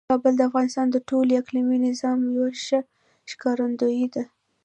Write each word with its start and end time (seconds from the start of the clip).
کابل 0.09 0.33
د 0.37 0.41
افغانستان 0.49 0.87
د 0.91 0.97
ټول 1.09 1.27
اقلیمي 1.41 1.77
نظام 1.87 2.17
یو 2.35 2.45
ښه 2.65 2.79
ښکارندوی 3.31 4.03
دی. 4.13 4.23